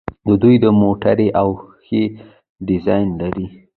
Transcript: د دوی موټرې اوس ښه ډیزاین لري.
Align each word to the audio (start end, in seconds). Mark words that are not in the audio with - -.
د 0.27 0.29
دوی 0.41 0.55
موټرې 0.81 1.27
اوس 1.41 1.61
ښه 1.85 2.03
ډیزاین 2.67 3.07
لري. 3.21 3.45